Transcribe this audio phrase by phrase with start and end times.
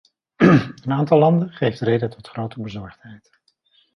[0.85, 3.39] Een aantal landen geeft reden tot grote bezorgdheid.